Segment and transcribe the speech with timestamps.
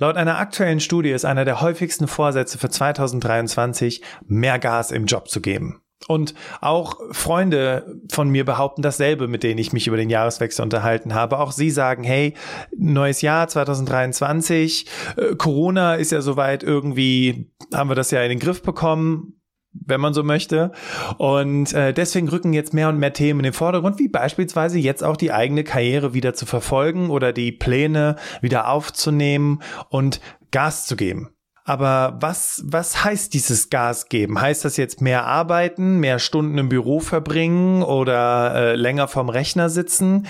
[0.00, 5.28] Laut einer aktuellen Studie ist einer der häufigsten Vorsätze für 2023, mehr Gas im Job
[5.28, 5.82] zu geben.
[6.08, 11.12] Und auch Freunde von mir behaupten dasselbe, mit denen ich mich über den Jahreswechsel unterhalten
[11.12, 11.38] habe.
[11.38, 12.32] Auch sie sagen, hey,
[12.74, 14.86] neues Jahr 2023,
[15.18, 19.39] äh, Corona ist ja soweit irgendwie, haben wir das ja in den Griff bekommen
[19.72, 20.72] wenn man so möchte.
[21.18, 25.04] Und äh, deswegen rücken jetzt mehr und mehr Themen in den Vordergrund, wie beispielsweise jetzt
[25.04, 30.96] auch die eigene Karriere wieder zu verfolgen oder die Pläne wieder aufzunehmen und Gas zu
[30.96, 31.30] geben.
[31.64, 34.40] Aber was, was heißt dieses Gas geben?
[34.40, 39.68] Heißt das jetzt mehr arbeiten, mehr Stunden im Büro verbringen oder äh, länger vorm Rechner
[39.68, 40.26] sitzen?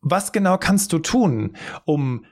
[0.00, 2.24] Was genau kannst du tun, um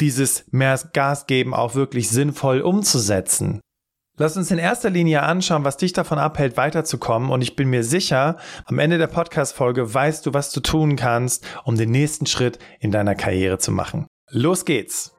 [0.00, 3.60] dieses mehr Gas geben auch wirklich sinnvoll umzusetzen?
[4.18, 7.30] Lass uns in erster Linie anschauen, was dich davon abhält, weiterzukommen.
[7.30, 11.46] Und ich bin mir sicher, am Ende der Podcast-Folge weißt du, was du tun kannst,
[11.64, 14.06] um den nächsten Schritt in deiner Karriere zu machen.
[14.30, 15.14] Los geht's!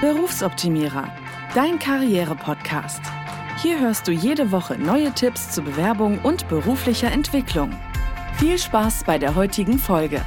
[0.00, 1.08] Berufsoptimierer,
[1.54, 3.00] dein Karriere-Podcast.
[3.62, 7.70] Hier hörst du jede Woche neue Tipps zur Bewerbung und beruflicher Entwicklung.
[8.38, 10.20] Viel Spaß bei der heutigen Folge.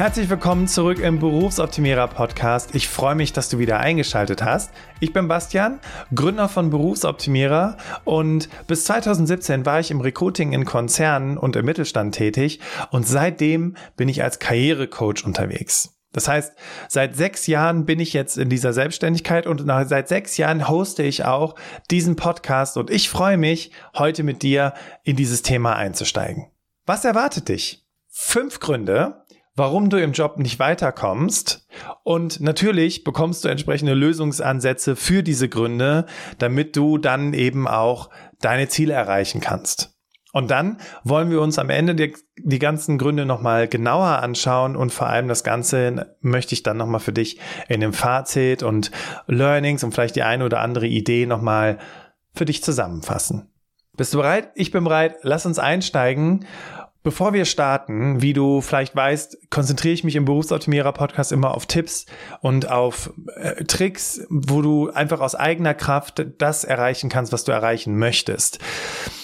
[0.00, 2.74] Herzlich willkommen zurück im Berufsoptimierer Podcast.
[2.74, 4.72] Ich freue mich, dass du wieder eingeschaltet hast.
[4.98, 5.78] Ich bin Bastian,
[6.14, 12.14] Gründer von Berufsoptimierer und bis 2017 war ich im Recruiting in Konzernen und im Mittelstand
[12.14, 15.98] tätig und seitdem bin ich als Karrierecoach unterwegs.
[16.14, 16.54] Das heißt,
[16.88, 21.26] seit sechs Jahren bin ich jetzt in dieser Selbstständigkeit und seit sechs Jahren hoste ich
[21.26, 21.56] auch
[21.90, 24.72] diesen Podcast und ich freue mich, heute mit dir
[25.04, 26.46] in dieses Thema einzusteigen.
[26.86, 27.86] Was erwartet dich?
[28.08, 29.19] Fünf Gründe,
[29.56, 31.66] warum du im Job nicht weiterkommst
[32.02, 36.06] und natürlich bekommst du entsprechende Lösungsansätze für diese Gründe,
[36.38, 39.96] damit du dann eben auch deine Ziele erreichen kannst.
[40.32, 44.92] Und dann wollen wir uns am Ende die, die ganzen Gründe nochmal genauer anschauen und
[44.92, 48.92] vor allem das Ganze möchte ich dann nochmal für dich in dem Fazit und
[49.26, 51.78] Learnings und vielleicht die eine oder andere Idee nochmal
[52.32, 53.50] für dich zusammenfassen.
[53.96, 54.50] Bist du bereit?
[54.54, 55.16] Ich bin bereit.
[55.22, 56.46] Lass uns einsteigen.
[57.02, 61.64] Bevor wir starten, wie du vielleicht weißt, konzentriere ich mich im Berufsoptimierer Podcast immer auf
[61.64, 62.04] Tipps
[62.42, 67.52] und auf äh, Tricks, wo du einfach aus eigener Kraft das erreichen kannst, was du
[67.52, 68.58] erreichen möchtest.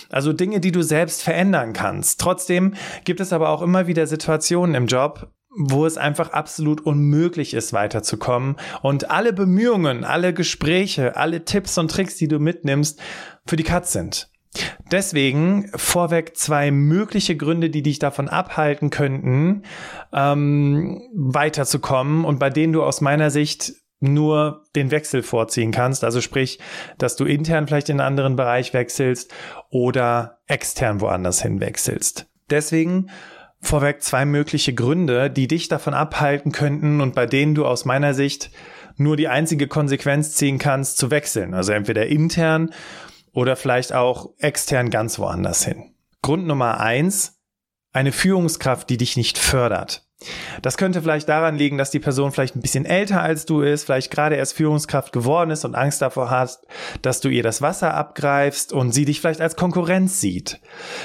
[0.09, 2.19] Also Dinge, die du selbst verändern kannst.
[2.19, 7.53] Trotzdem gibt es aber auch immer wieder Situationen im Job, wo es einfach absolut unmöglich
[7.53, 8.57] ist, weiterzukommen.
[8.81, 13.01] Und alle Bemühungen, alle Gespräche, alle Tipps und Tricks, die du mitnimmst,
[13.47, 14.31] für die Katz sind.
[14.91, 19.63] Deswegen vorweg zwei mögliche Gründe, die dich davon abhalten könnten,
[20.13, 26.05] ähm, weiterzukommen und bei denen du aus meiner Sicht nur den Wechsel vorziehen kannst.
[26.05, 26.61] Also sprich,
[26.99, 29.33] dass du intern vielleicht in einen anderen Bereich wechselst
[29.71, 32.27] oder extern woanders hin wechselst.
[32.51, 33.11] Deswegen
[33.61, 38.15] vorweg zwei mögliche Gründe, die dich davon abhalten könnten und bei denen du aus meiner
[38.15, 38.51] Sicht
[38.97, 41.55] nur die einzige Konsequenz ziehen kannst, zu wechseln.
[41.55, 42.71] Also entweder intern
[43.37, 45.95] oder vielleicht auch extern ganz woanders hin.
[46.23, 47.39] Grund Nummer eins,
[47.93, 50.06] eine Führungskraft, die dich nicht fördert.
[50.63, 53.85] Das könnte vielleicht daran liegen, dass die Person vielleicht ein bisschen älter als du ist,
[53.85, 56.59] vielleicht gerade erst Führungskraft geworden ist und Angst davor hat,
[57.03, 60.59] dass du ihr das Wasser abgreifst und sie dich vielleicht als Konkurrenz sieht.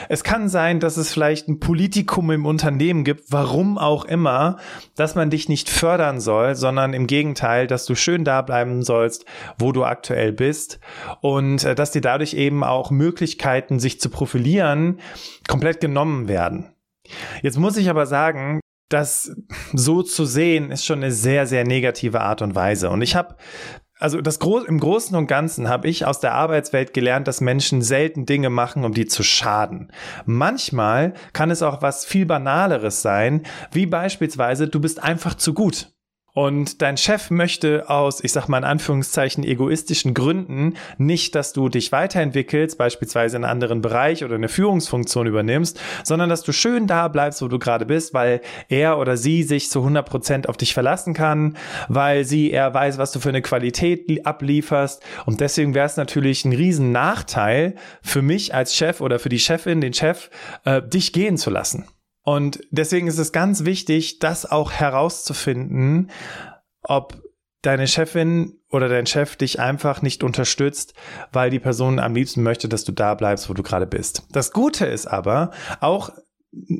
[0.07, 4.57] Es kann sein, dass es vielleicht ein Politikum im Unternehmen gibt, warum auch immer,
[4.95, 9.25] dass man dich nicht fördern soll, sondern im Gegenteil, dass du schön da bleiben sollst,
[9.59, 10.79] wo du aktuell bist
[11.19, 15.01] und äh, dass dir dadurch eben auch Möglichkeiten, sich zu profilieren,
[15.49, 16.73] komplett genommen werden.
[17.41, 18.61] Jetzt muss ich aber sagen,
[18.93, 19.35] das
[19.73, 22.89] so zu sehen, ist schon eine sehr, sehr negative Art und Weise.
[22.89, 23.35] Und ich habe
[24.01, 27.83] also das Gro im Großen und Ganzen habe ich aus der Arbeitswelt gelernt, dass Menschen
[27.83, 29.91] selten Dinge machen, um die zu schaden.
[30.25, 35.93] Manchmal kann es auch was viel Banaleres sein, wie beispielsweise, du bist einfach zu gut.
[36.33, 41.67] Und dein Chef möchte aus, ich sag mal in Anführungszeichen, egoistischen Gründen nicht, dass du
[41.67, 46.87] dich weiterentwickelst, beispielsweise in einen anderen Bereich oder eine Führungsfunktion übernimmst, sondern dass du schön
[46.87, 50.57] da bleibst, wo du gerade bist, weil er oder sie sich zu 100 Prozent auf
[50.57, 51.57] dich verlassen kann,
[51.89, 55.03] weil sie er weiß, was du für eine Qualität ablieferst.
[55.25, 59.39] Und deswegen wäre es natürlich ein riesen Nachteil für mich als Chef oder für die
[59.39, 60.29] Chefin, den Chef,
[60.63, 61.85] äh, dich gehen zu lassen.
[62.23, 66.11] Und deswegen ist es ganz wichtig, das auch herauszufinden,
[66.83, 67.21] ob
[67.61, 70.93] deine Chefin oder dein Chef dich einfach nicht unterstützt,
[71.31, 74.23] weil die Person am liebsten möchte, dass du da bleibst, wo du gerade bist.
[74.31, 76.09] Das Gute ist aber, auch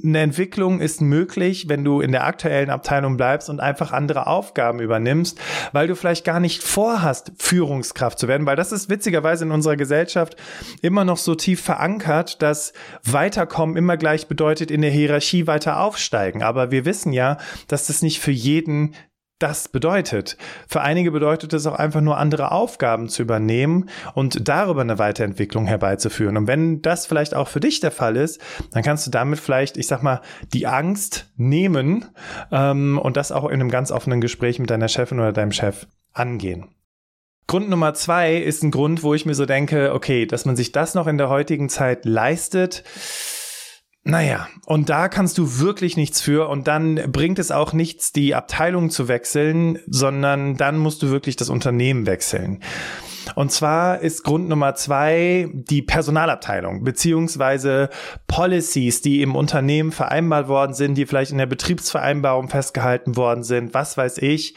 [0.04, 4.82] eine Entwicklung ist möglich, wenn du in der aktuellen Abteilung bleibst und einfach andere Aufgaben
[4.82, 5.40] übernimmst,
[5.72, 9.78] weil du vielleicht gar nicht vorhast, Führungskraft zu werden, weil das ist witzigerweise in unserer
[9.78, 10.36] Gesellschaft
[10.82, 12.74] immer noch so tief verankert, dass
[13.06, 16.44] Weiterkommen immer gleich bedeutet, in der Hierarchie weiter aufsteigen.
[16.44, 17.38] Aber wir wissen ja,
[17.68, 18.94] dass das nicht für jeden
[19.42, 20.38] das bedeutet.
[20.68, 25.66] Für einige bedeutet es auch einfach nur andere Aufgaben zu übernehmen und darüber eine Weiterentwicklung
[25.66, 26.38] herbeizuführen.
[26.38, 28.40] Und wenn das vielleicht auch für dich der Fall ist,
[28.72, 30.22] dann kannst du damit vielleicht, ich sag mal,
[30.54, 32.06] die Angst nehmen
[32.52, 35.88] ähm, und das auch in einem ganz offenen Gespräch mit deiner Chefin oder deinem Chef
[36.14, 36.70] angehen.
[37.48, 40.72] Grund Nummer zwei ist ein Grund, wo ich mir so denke, okay, dass man sich
[40.72, 42.84] das noch in der heutigen Zeit leistet,
[44.04, 48.34] naja, und da kannst du wirklich nichts für und dann bringt es auch nichts, die
[48.34, 52.62] Abteilung zu wechseln, sondern dann musst du wirklich das Unternehmen wechseln.
[53.36, 57.90] Und zwar ist Grund Nummer zwei die Personalabteilung beziehungsweise
[58.28, 63.74] Policies, die im Unternehmen vereinbart worden sind, die vielleicht in der Betriebsvereinbarung festgehalten worden sind,
[63.74, 64.56] was weiß ich,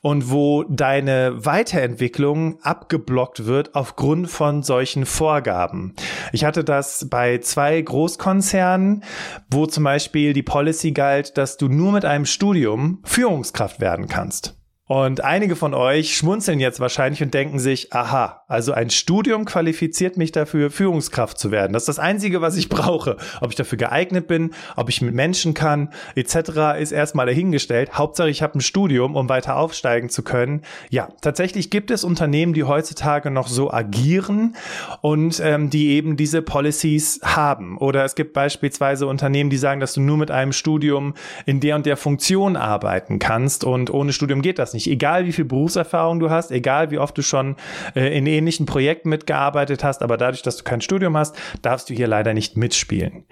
[0.00, 5.94] und wo deine Weiterentwicklung abgeblockt wird aufgrund von solchen Vorgaben.
[6.32, 9.04] Ich hatte das bei zwei Großkonzernen,
[9.50, 14.56] wo zum Beispiel die Policy galt, dass du nur mit einem Studium Führungskraft werden kannst.
[14.86, 20.18] Und einige von euch schmunzeln jetzt wahrscheinlich und denken sich, aha, also ein Studium qualifiziert
[20.18, 21.72] mich dafür, Führungskraft zu werden.
[21.72, 23.16] Das ist das Einzige, was ich brauche.
[23.40, 26.78] Ob ich dafür geeignet bin, ob ich mit Menschen kann, etc.
[26.78, 27.96] ist erstmal dahingestellt.
[27.96, 30.60] Hauptsache, ich habe ein Studium, um weiter aufsteigen zu können.
[30.90, 34.54] Ja, tatsächlich gibt es Unternehmen, die heutzutage noch so agieren
[35.00, 37.78] und ähm, die eben diese Policies haben.
[37.78, 41.14] Oder es gibt beispielsweise Unternehmen, die sagen, dass du nur mit einem Studium
[41.46, 44.86] in der und der Funktion arbeiten kannst und ohne Studium geht das nicht.
[44.86, 47.56] Egal wie viel Berufserfahrung du hast, egal wie oft du schon
[47.94, 51.94] äh, in ähnlichen Projekten mitgearbeitet hast, aber dadurch, dass du kein Studium hast, darfst du
[51.94, 53.24] hier leider nicht mitspielen.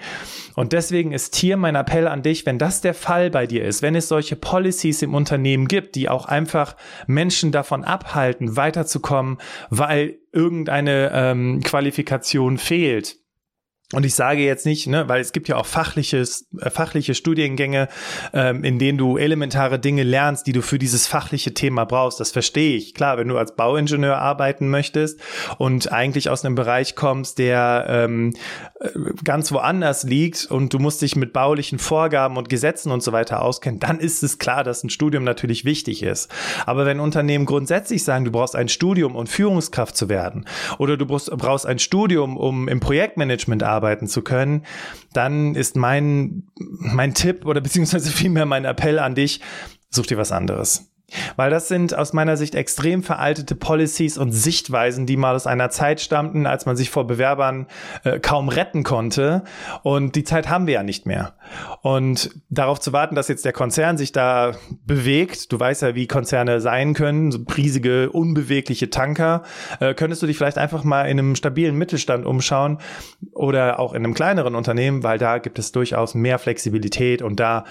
[0.54, 3.82] Und deswegen ist hier mein Appell an dich, wenn das der Fall bei dir ist,
[3.82, 9.38] wenn es solche Policies im Unternehmen gibt, die auch einfach Menschen davon abhalten, weiterzukommen,
[9.70, 13.21] weil irgendeine ähm, Qualifikation fehlt,
[13.92, 17.88] und ich sage jetzt nicht, ne, weil es gibt ja auch fachliches, äh, fachliche Studiengänge,
[18.32, 22.18] ähm, in denen du elementare Dinge lernst, die du für dieses fachliche Thema brauchst.
[22.18, 22.94] Das verstehe ich.
[22.94, 25.20] Klar, wenn du als Bauingenieur arbeiten möchtest
[25.58, 28.32] und eigentlich aus einem Bereich kommst, der ähm,
[28.80, 28.88] äh,
[29.24, 33.42] ganz woanders liegt und du musst dich mit baulichen Vorgaben und Gesetzen und so weiter
[33.42, 36.32] auskennen, dann ist es klar, dass ein Studium natürlich wichtig ist.
[36.64, 40.46] Aber wenn Unternehmen grundsätzlich sagen, du brauchst ein Studium, um Führungskraft zu werden,
[40.78, 44.64] oder du brauchst, ein Studium, um im Projektmanagement arbeiten arbeiten zu können,
[45.12, 49.40] dann ist mein, mein Tipp oder beziehungsweise vielmehr mein Appell an dich,
[49.90, 50.91] such dir was anderes.
[51.36, 55.70] Weil das sind aus meiner Sicht extrem veraltete Policies und Sichtweisen, die mal aus einer
[55.70, 57.66] Zeit stammten, als man sich vor Bewerbern
[58.04, 59.44] äh, kaum retten konnte.
[59.82, 61.34] Und die Zeit haben wir ja nicht mehr.
[61.82, 64.52] Und darauf zu warten, dass jetzt der Konzern sich da
[64.86, 69.42] bewegt, du weißt ja, wie Konzerne sein können, so riesige, unbewegliche Tanker,
[69.80, 72.78] äh, könntest du dich vielleicht einfach mal in einem stabilen Mittelstand umschauen
[73.32, 77.64] oder auch in einem kleineren Unternehmen, weil da gibt es durchaus mehr Flexibilität und da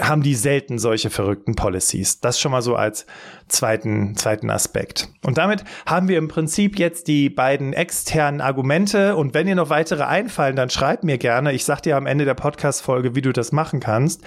[0.00, 2.20] haben die selten solche verrückten Policies.
[2.20, 3.06] Das schon mal so als
[3.46, 5.08] zweiten, zweiten Aspekt.
[5.22, 9.14] Und damit haben wir im Prinzip jetzt die beiden externen Argumente.
[9.14, 11.52] Und wenn dir noch weitere einfallen, dann schreib mir gerne.
[11.52, 14.22] Ich sag dir am Ende der Podcast-Folge, wie du das machen kannst.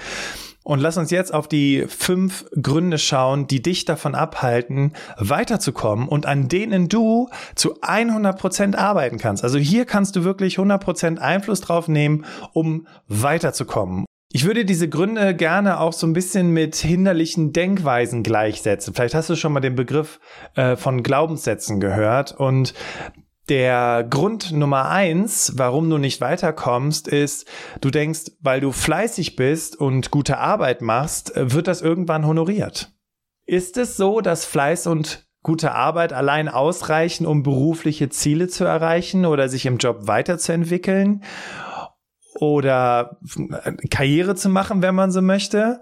[0.63, 6.25] Und lass uns jetzt auf die fünf Gründe schauen, die dich davon abhalten, weiterzukommen und
[6.25, 9.44] an denen du zu 100 Prozent arbeiten kannst.
[9.44, 12.24] Also hier kannst du wirklich 100 Prozent Einfluss drauf nehmen,
[12.54, 14.06] um weiterzukommen.
[14.35, 18.95] Ich würde diese Gründe gerne auch so ein bisschen mit hinderlichen Denkweisen gleichsetzen.
[18.95, 20.19] Vielleicht hast du schon mal den Begriff
[20.56, 22.73] äh, von Glaubenssätzen gehört und
[23.47, 27.47] der Grund Nummer eins, warum du nicht weiterkommst, ist,
[27.80, 32.92] du denkst, weil du fleißig bist und gute Arbeit machst, wird das irgendwann honoriert.
[33.45, 39.28] Ist es so, dass Fleiß und gute Arbeit allein ausreichen, um berufliche Ziele zu erreichen
[39.28, 41.21] oder sich im Job weiterzuentwickeln?
[42.35, 43.18] Oder
[43.90, 45.81] Karriere zu machen, wenn man so möchte.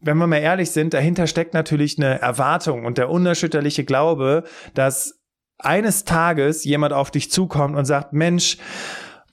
[0.00, 5.20] Wenn wir mal ehrlich sind, dahinter steckt natürlich eine Erwartung und der unerschütterliche Glaube, dass
[5.58, 8.58] eines Tages jemand auf dich zukommt und sagt, Mensch,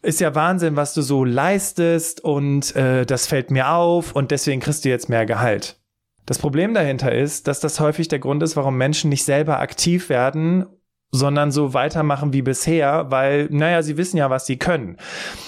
[0.02, 4.62] ist ja Wahnsinn, was du so leistest und äh, das fällt mir auf und deswegen
[4.62, 5.80] kriegst du jetzt mehr Gehalt.
[6.26, 10.10] Das Problem dahinter ist, dass das häufig der Grund ist, warum Menschen nicht selber aktiv
[10.10, 10.66] werden
[11.12, 14.98] sondern so weitermachen wie bisher, weil, naja, sie wissen ja, was sie können.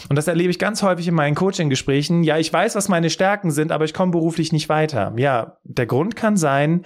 [0.09, 2.23] Und das erlebe ich ganz häufig in meinen Coaching-Gesprächen.
[2.23, 5.13] Ja, ich weiß, was meine Stärken sind, aber ich komme beruflich nicht weiter.
[5.15, 6.85] Ja, der Grund kann sein,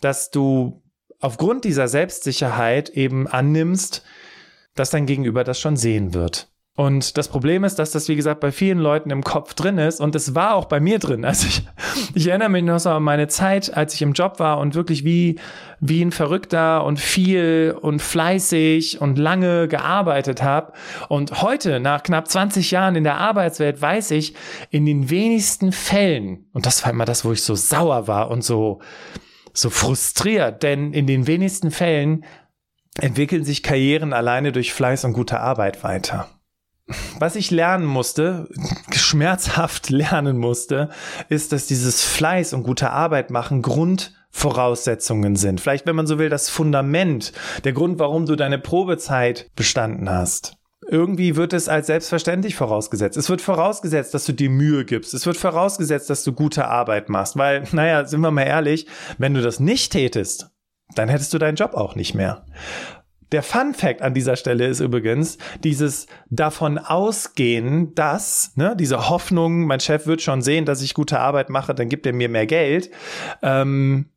[0.00, 0.82] dass du
[1.20, 4.04] aufgrund dieser Selbstsicherheit eben annimmst,
[4.74, 6.48] dass dein Gegenüber das schon sehen wird.
[6.76, 9.98] Und das Problem ist, dass das, wie gesagt, bei vielen Leuten im Kopf drin ist.
[9.98, 11.24] Und es war auch bei mir drin.
[11.24, 11.62] Also ich,
[12.14, 15.02] ich erinnere mich noch so an meine Zeit, als ich im Job war und wirklich
[15.02, 15.40] wie,
[15.80, 20.74] wie ein Verrückter und viel und fleißig und lange gearbeitet habe.
[21.08, 24.34] Und heute, nach knapp 20 Jahren in der Arbeitswelt, weiß ich,
[24.70, 28.44] in den wenigsten Fällen, und das war immer das, wo ich so sauer war und
[28.44, 28.80] so,
[29.54, 32.26] so frustriert, denn in den wenigsten Fällen
[33.00, 36.28] entwickeln sich Karrieren alleine durch Fleiß und gute Arbeit weiter
[37.18, 38.48] was ich lernen musste,
[38.92, 40.90] schmerzhaft lernen musste,
[41.28, 45.60] ist, dass dieses Fleiß und gute Arbeit machen Grundvoraussetzungen sind.
[45.60, 47.32] Vielleicht, wenn man so will, das Fundament,
[47.64, 50.56] der Grund, warum du deine Probezeit bestanden hast.
[50.88, 53.16] Irgendwie wird es als selbstverständlich vorausgesetzt.
[53.16, 55.14] Es wird vorausgesetzt, dass du dir Mühe gibst.
[55.14, 57.36] Es wird vorausgesetzt, dass du gute Arbeit machst.
[57.36, 58.86] Weil, naja, sind wir mal ehrlich,
[59.18, 60.50] wenn du das nicht tätest,
[60.94, 62.44] dann hättest du deinen Job auch nicht mehr.
[63.32, 69.66] Der Fun Fact an dieser Stelle ist übrigens dieses davon ausgehen, dass, ne, diese Hoffnung,
[69.66, 72.46] mein Chef wird schon sehen, dass ich gute Arbeit mache, dann gibt er mir mehr
[72.46, 72.90] Geld.
[73.42, 74.10] Ähm,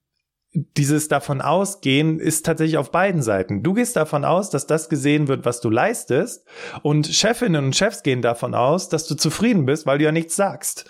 [0.54, 3.62] dieses davon ausgehen ist tatsächlich auf beiden Seiten.
[3.62, 6.48] Du gehst davon aus, dass das gesehen wird, was du leistest,
[6.82, 10.36] und Chefinnen und Chefs gehen davon aus, dass du zufrieden bist, weil du ja nichts
[10.36, 10.90] sagst.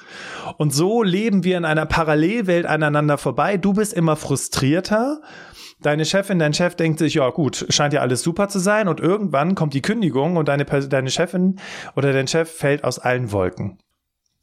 [0.58, 3.58] Und so leben wir in einer Parallelwelt aneinander vorbei.
[3.58, 5.22] Du bist immer frustrierter
[5.82, 9.00] deine Chefin, dein Chef denkt sich, ja gut, scheint ja alles super zu sein und
[9.00, 11.60] irgendwann kommt die Kündigung und deine, deine Chefin
[11.96, 13.80] oder dein Chef fällt aus allen Wolken.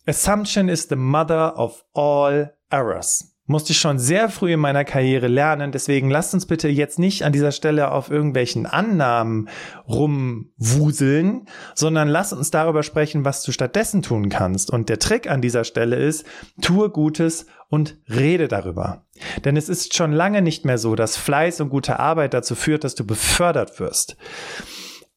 [0.07, 5.29] Assumption is the mother of all errors musste ich schon sehr früh in meiner Karriere
[5.29, 5.73] lernen.
[5.73, 9.49] Deswegen lasst uns bitte jetzt nicht an dieser Stelle auf irgendwelchen Annahmen
[9.89, 14.71] rumwuseln, sondern lasst uns darüber sprechen, was du stattdessen tun kannst.
[14.71, 16.27] Und der Trick an dieser Stelle ist,
[16.61, 19.06] tue Gutes und rede darüber.
[19.45, 22.85] Denn es ist schon lange nicht mehr so, dass Fleiß und gute Arbeit dazu führt,
[22.85, 24.17] dass du befördert wirst.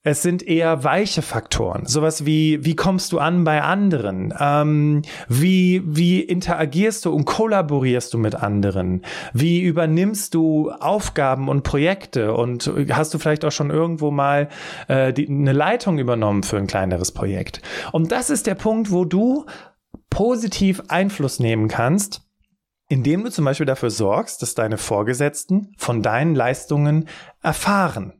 [0.01, 1.85] Es sind eher weiche Faktoren.
[1.85, 4.33] Sowas wie, wie kommst du an bei anderen?
[4.39, 9.01] Ähm, wie, wie interagierst du und kollaborierst du mit anderen?
[9.33, 12.33] Wie übernimmst du Aufgaben und Projekte?
[12.33, 14.47] Und hast du vielleicht auch schon irgendwo mal
[14.87, 17.61] äh, die, eine Leitung übernommen für ein kleineres Projekt?
[17.91, 19.47] Und das ist der Punkt, wo du
[20.09, 22.21] positiv Einfluss nehmen kannst
[22.89, 27.07] indem du zum Beispiel dafür sorgst, dass deine Vorgesetzten von deinen Leistungen
[27.41, 28.13] erfahren.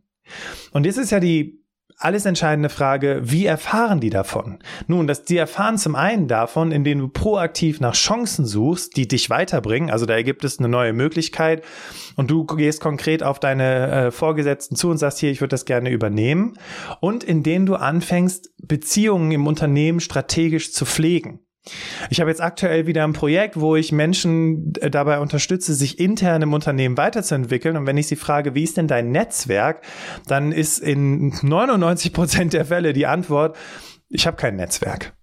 [0.72, 1.60] Und jetzt ist ja die
[2.02, 4.60] alles entscheidende Frage, wie erfahren die davon?
[4.88, 9.30] Nun, dass die erfahren zum einen davon, indem du proaktiv nach Chancen suchst, die dich
[9.30, 9.90] weiterbringen.
[9.90, 11.62] Also da gibt es eine neue Möglichkeit
[12.16, 15.66] und du gehst konkret auf deine äh, Vorgesetzten zu und sagst hier, ich würde das
[15.66, 16.58] gerne übernehmen.
[17.02, 21.42] Und indem du anfängst, Beziehungen im Unternehmen strategisch zu pflegen.
[22.10, 26.42] Ich habe jetzt aktuell wieder ein Projekt, wo ich Menschen äh, dabei unterstütze, sich intern
[26.42, 27.78] im Unternehmen weiterzuentwickeln.
[27.78, 29.82] Und wenn ich sie frage, wie ist denn dein Netzwerk,
[30.28, 33.58] dann ist in 99 Prozent der Fälle die Antwort,
[34.10, 35.14] ich habe kein Netzwerk.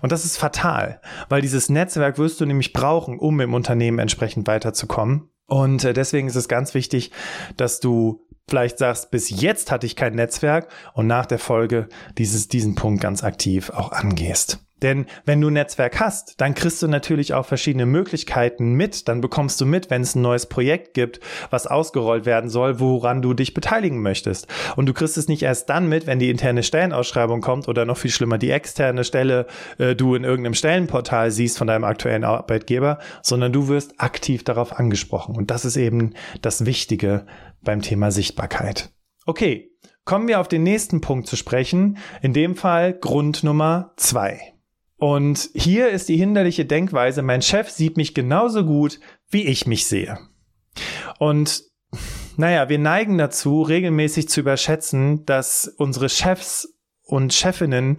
[0.00, 4.46] Und das ist fatal, weil dieses Netzwerk wirst du nämlich brauchen, um im Unternehmen entsprechend
[4.46, 5.30] weiterzukommen.
[5.46, 7.10] Und äh, deswegen ist es ganz wichtig,
[7.56, 12.48] dass du vielleicht sagst, bis jetzt hatte ich kein Netzwerk und nach der Folge dieses,
[12.48, 14.64] diesen Punkt ganz aktiv auch angehst.
[14.82, 19.08] Denn wenn du ein Netzwerk hast, dann kriegst du natürlich auch verschiedene Möglichkeiten mit.
[19.08, 21.20] Dann bekommst du mit, wenn es ein neues Projekt gibt,
[21.50, 24.48] was ausgerollt werden soll, woran du dich beteiligen möchtest.
[24.76, 27.96] Und du kriegst es nicht erst dann mit, wenn die interne Stellenausschreibung kommt oder noch
[27.96, 29.46] viel schlimmer die externe Stelle
[29.78, 34.78] äh, du in irgendeinem Stellenportal siehst von deinem aktuellen Arbeitgeber, sondern du wirst aktiv darauf
[34.78, 35.36] angesprochen.
[35.36, 37.26] Und das ist eben das Wichtige
[37.62, 38.90] beim Thema Sichtbarkeit.
[39.24, 39.70] Okay,
[40.04, 41.98] kommen wir auf den nächsten Punkt zu sprechen.
[42.22, 44.51] In dem Fall Grund Nummer zwei.
[45.02, 49.86] Und hier ist die hinderliche Denkweise, mein Chef sieht mich genauso gut, wie ich mich
[49.86, 50.16] sehe.
[51.18, 51.64] Und
[52.36, 57.98] naja, wir neigen dazu, regelmäßig zu überschätzen, dass unsere Chefs und Chefinnen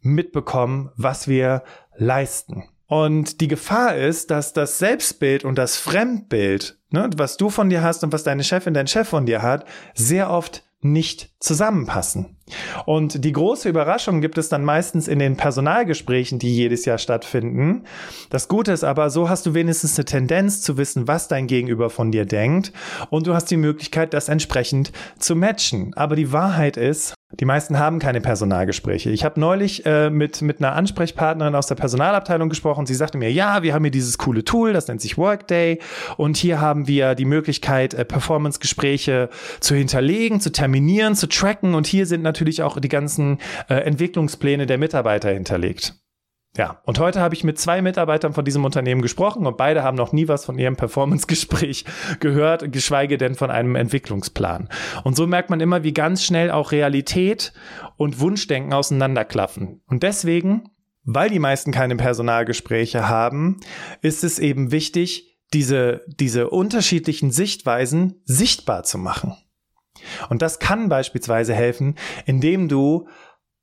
[0.00, 1.64] mitbekommen, was wir
[1.98, 2.64] leisten.
[2.86, 7.82] Und die Gefahr ist, dass das Selbstbild und das Fremdbild, ne, was du von dir
[7.82, 12.38] hast und was deine Chefin, dein Chef von dir hat, sehr oft nicht zusammenpassen.
[12.86, 17.84] Und die große Überraschung gibt es dann meistens in den Personalgesprächen, die jedes Jahr stattfinden.
[18.30, 21.90] Das Gute ist aber, so hast du wenigstens eine Tendenz zu wissen, was dein Gegenüber
[21.90, 22.72] von dir denkt
[23.10, 25.94] und du hast die Möglichkeit, das entsprechend zu matchen.
[25.94, 29.10] Aber die Wahrheit ist, die meisten haben keine Personalgespräche.
[29.10, 32.84] Ich habe neulich äh, mit, mit einer Ansprechpartnerin aus der Personalabteilung gesprochen.
[32.84, 35.78] Sie sagte mir, ja, wir haben hier dieses coole Tool, das nennt sich Workday.
[36.18, 39.30] Und hier haben wir die Möglichkeit, äh, Performance-Gespräche
[39.60, 41.74] zu hinterlegen, zu terminieren, zu tracken.
[41.74, 45.94] Und hier sind natürlich auch die ganzen äh, Entwicklungspläne der Mitarbeiter hinterlegt.
[46.56, 49.96] Ja, und heute habe ich mit zwei Mitarbeitern von diesem Unternehmen gesprochen und beide haben
[49.96, 51.86] noch nie was von ihrem Performance-Gespräch
[52.20, 54.68] gehört, geschweige denn von einem Entwicklungsplan.
[55.02, 57.54] Und so merkt man immer, wie ganz schnell auch Realität
[57.96, 59.80] und Wunschdenken auseinanderklaffen.
[59.86, 60.68] Und deswegen,
[61.04, 63.60] weil die meisten keine Personalgespräche haben,
[64.02, 69.36] ist es eben wichtig, diese, diese unterschiedlichen Sichtweisen sichtbar zu machen.
[70.28, 73.08] Und das kann beispielsweise helfen, indem du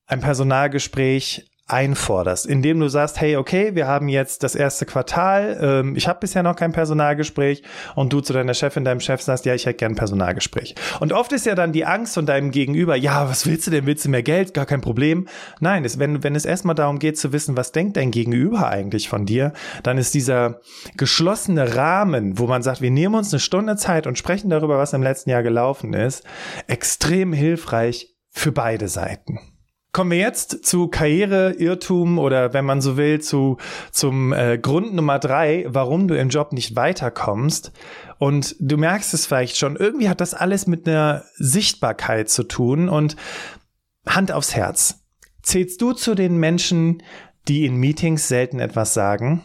[0.06, 5.96] ein Personalgespräch einforderst, indem du sagst, hey, okay, wir haben jetzt das erste Quartal, ähm,
[5.96, 7.64] ich habe bisher noch kein Personalgespräch
[7.96, 10.76] und du zu deiner Chefin, deinem Chef sagst, ja, ich hätte gern ein Personalgespräch.
[11.00, 13.86] Und oft ist ja dann die Angst von deinem Gegenüber, ja, was willst du denn,
[13.86, 14.54] willst du mehr Geld?
[14.54, 15.28] Gar kein Problem.
[15.60, 19.08] Nein, es, wenn, wenn es erstmal darum geht zu wissen, was denkt dein Gegenüber eigentlich
[19.10, 20.62] von dir, dann ist dieser
[20.98, 24.94] geschlossene Rahmen, wo man sagt, wir nehmen uns eine Stunde Zeit und sprechen darüber, was
[24.94, 26.24] im letzten Jahr gelaufen ist,
[26.68, 29.40] extrem hilfreich für beide Seiten.
[29.92, 33.58] Kommen wir jetzt zu Karriere, Irrtum oder wenn man so will, zu,
[33.92, 37.72] zum äh, Grund Nummer drei, warum du im Job nicht weiterkommst.
[38.20, 42.88] Und du merkst es vielleicht schon, irgendwie hat das alles mit einer Sichtbarkeit zu tun
[42.88, 43.16] und
[44.06, 45.06] Hand aufs Herz.
[45.42, 47.02] Zählst du zu den Menschen,
[47.48, 49.42] die in Meetings selten etwas sagen?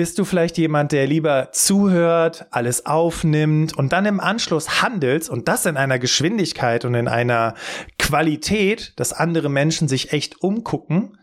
[0.00, 5.46] Bist du vielleicht jemand, der lieber zuhört, alles aufnimmt und dann im Anschluss handelt und
[5.46, 7.52] das in einer Geschwindigkeit und in einer
[7.98, 11.18] Qualität, dass andere Menschen sich echt umgucken?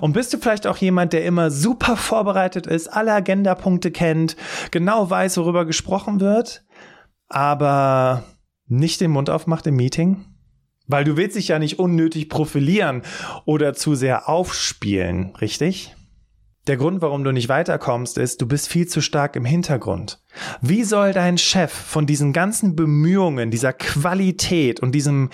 [0.00, 4.36] Und bist du vielleicht auch jemand, der immer super vorbereitet ist, alle Agendapunkte kennt,
[4.70, 6.62] genau weiß, worüber gesprochen wird,
[7.26, 8.22] aber
[8.68, 10.24] nicht den Mund aufmacht im Meeting?
[10.86, 13.02] Weil du willst dich ja nicht unnötig profilieren
[13.44, 15.96] oder zu sehr aufspielen, richtig?
[16.66, 20.22] Der Grund, warum du nicht weiterkommst, ist, du bist viel zu stark im Hintergrund.
[20.60, 25.30] Wie soll dein Chef von diesen ganzen Bemühungen, dieser Qualität und diesem,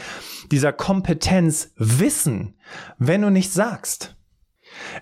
[0.53, 2.57] dieser Kompetenz wissen,
[2.99, 4.17] wenn du nichts sagst?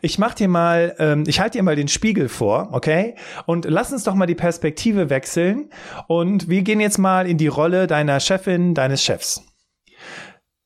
[0.01, 3.17] Ich mach dir mal, ähm, ich halte dir mal den Spiegel vor, okay?
[3.47, 5.71] Und lass uns doch mal die Perspektive wechseln
[6.07, 9.43] und wir gehen jetzt mal in die Rolle deiner Chefin, deines Chefs.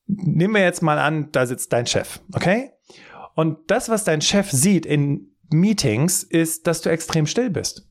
[0.06, 2.72] Nehmen wir jetzt mal an, da sitzt dein Chef, okay?
[3.34, 7.86] Und das, was dein Chef sieht in Meetings ist, dass du extrem still bist.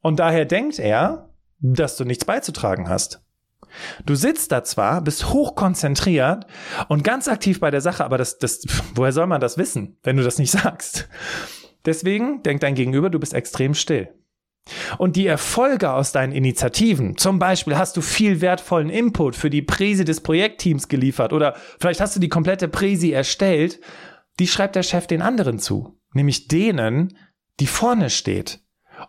[0.00, 1.30] Und daher denkt er,
[1.60, 3.22] dass du nichts beizutragen hast.
[4.06, 6.46] Du sitzt da zwar, bist hochkonzentriert
[6.88, 8.62] und ganz aktiv bei der Sache, aber das, das,
[8.94, 11.08] woher soll man das wissen, wenn du das nicht sagst?
[11.84, 14.08] Deswegen denkt dein Gegenüber, du bist extrem still.
[14.98, 19.62] Und die Erfolge aus deinen Initiativen, zum Beispiel hast du viel wertvollen Input für die
[19.62, 23.80] Präsi des Projektteams geliefert oder vielleicht hast du die komplette Präsi erstellt,
[24.38, 27.16] die schreibt der Chef den anderen zu nämlich denen,
[27.60, 28.60] die vorne steht.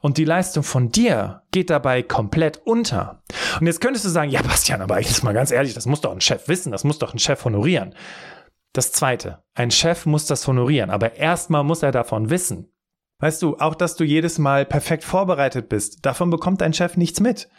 [0.01, 3.23] Und die Leistung von dir geht dabei komplett unter.
[3.59, 6.11] Und jetzt könntest du sagen, ja, Bastian, aber jetzt mal ganz ehrlich, das muss doch
[6.11, 7.95] ein Chef wissen, das muss doch ein Chef honorieren.
[8.73, 12.71] Das zweite, ein Chef muss das honorieren, aber erstmal muss er davon wissen.
[13.17, 17.19] Weißt du, auch dass du jedes Mal perfekt vorbereitet bist, davon bekommt dein Chef nichts
[17.19, 17.49] mit.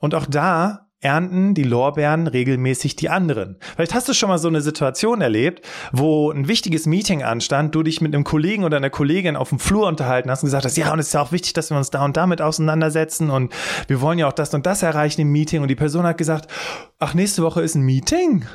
[0.00, 3.56] Und auch da ernten die Lorbeeren regelmäßig die anderen.
[3.76, 7.84] Vielleicht hast du schon mal so eine Situation erlebt, wo ein wichtiges Meeting anstand, du
[7.84, 10.76] dich mit einem Kollegen oder einer Kollegin auf dem Flur unterhalten hast und gesagt hast,
[10.76, 13.54] ja, und es ist ja auch wichtig, dass wir uns da und damit auseinandersetzen und
[13.86, 16.50] wir wollen ja auch das und das erreichen im Meeting und die Person hat gesagt,
[16.98, 18.46] ach, nächste Woche ist ein Meeting?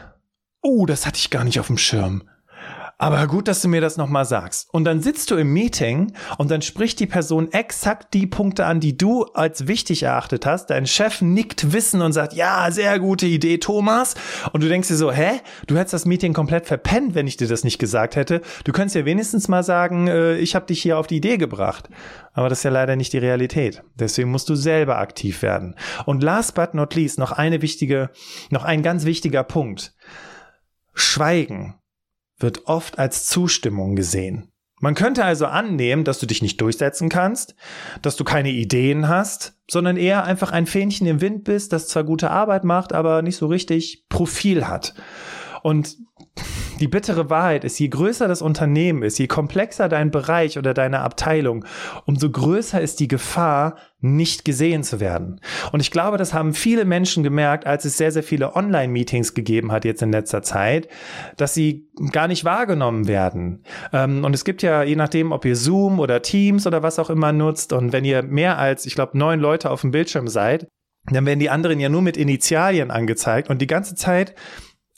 [0.61, 2.23] Oh, das hatte ich gar nicht auf dem Schirm.
[3.03, 4.69] Aber gut, dass du mir das nochmal sagst.
[4.71, 8.79] Und dann sitzt du im Meeting und dann spricht die Person exakt die Punkte an,
[8.79, 10.67] die du als wichtig erachtet hast.
[10.67, 14.15] Dein Chef nickt Wissen und sagt, ja, sehr gute Idee, Thomas.
[14.53, 15.41] Und du denkst dir so, hä?
[15.67, 18.41] Du hättest das Meeting komplett verpennt, wenn ich dir das nicht gesagt hätte.
[18.63, 21.89] Du könntest ja wenigstens mal sagen, äh, ich habe dich hier auf die Idee gebracht.
[22.31, 23.83] Aber das ist ja leider nicht die Realität.
[23.95, 25.75] Deswegen musst du selber aktiv werden.
[26.05, 28.11] Und last but not least noch eine wichtige,
[28.49, 29.93] noch ein ganz wichtiger Punkt.
[30.93, 31.75] Schweigen
[32.37, 34.49] wird oft als Zustimmung gesehen.
[34.79, 37.55] Man könnte also annehmen, dass du dich nicht durchsetzen kannst,
[38.01, 42.03] dass du keine Ideen hast, sondern eher einfach ein Fähnchen im Wind bist, das zwar
[42.03, 44.93] gute Arbeit macht, aber nicht so richtig Profil hat.
[45.61, 45.95] Und
[46.79, 50.99] die bittere Wahrheit ist, je größer das Unternehmen ist, je komplexer dein Bereich oder deine
[50.99, 51.65] Abteilung,
[52.05, 55.39] umso größer ist die Gefahr, nicht gesehen zu werden.
[55.71, 59.71] Und ich glaube, das haben viele Menschen gemerkt, als es sehr, sehr viele Online-Meetings gegeben
[59.71, 60.89] hat jetzt in letzter Zeit,
[61.37, 63.63] dass sie gar nicht wahrgenommen werden.
[63.93, 67.09] Ähm, und es gibt ja, je nachdem, ob ihr Zoom oder Teams oder was auch
[67.09, 70.67] immer nutzt, und wenn ihr mehr als, ich glaube, neun Leute auf dem Bildschirm seid,
[71.05, 74.35] dann werden die anderen ja nur mit Initialien angezeigt und die ganze Zeit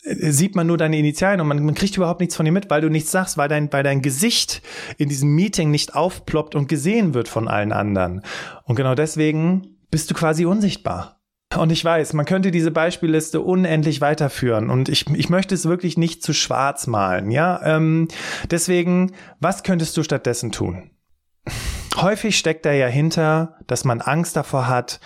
[0.06, 2.82] sieht man nur deine Initialien und man, man, kriegt überhaupt nichts von dir mit, weil
[2.82, 4.62] du nichts sagst, weil dein, weil dein Gesicht
[4.98, 8.22] in diesem Meeting nicht aufploppt und gesehen wird von allen anderen.
[8.64, 11.22] Und genau deswegen bist du quasi unsichtbar.
[11.56, 15.98] Und ich weiß, man könnte diese Beispielliste unendlich weiterführen und ich, ich möchte es wirklich
[15.98, 17.62] nicht zu schwarz malen, ja.
[17.64, 18.08] Ähm,
[18.52, 20.92] deswegen, was könntest du stattdessen tun?
[21.96, 25.00] Häufig steckt da ja hinter, dass man Angst davor hat,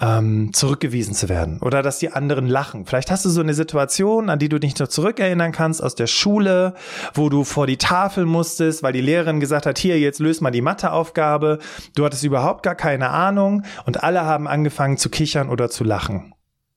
[0.00, 2.84] ähm, zurückgewiesen zu werden oder dass die anderen lachen.
[2.84, 6.06] Vielleicht hast du so eine Situation, an die du dich noch zurückerinnern kannst aus der
[6.06, 6.74] Schule,
[7.14, 10.50] wo du vor die Tafel musstest, weil die Lehrerin gesagt hat, hier, jetzt löst mal
[10.50, 11.60] die Matheaufgabe.
[11.94, 16.34] Du hattest überhaupt gar keine Ahnung und alle haben angefangen zu kichern oder zu lachen.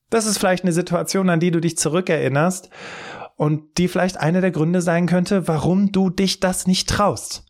[0.08, 2.70] Das ist vielleicht eine Situation, an die du dich zurückerinnerst
[3.36, 7.44] und die vielleicht einer der Gründe sein könnte, warum du dich das nicht traust.